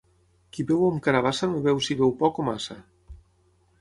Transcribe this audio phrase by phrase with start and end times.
[0.55, 2.79] Qui beu amb carabassa no veu si beu poc o massa.